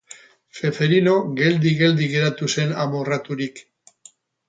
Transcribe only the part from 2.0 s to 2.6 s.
geratu